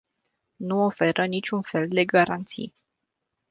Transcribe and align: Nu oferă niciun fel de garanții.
Nu 0.55 0.83
oferă 0.83 1.25
niciun 1.25 1.61
fel 1.61 1.87
de 1.87 2.05
garanții. 2.05 2.73